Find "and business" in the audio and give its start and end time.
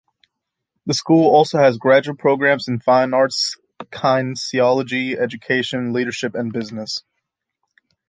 6.33-7.03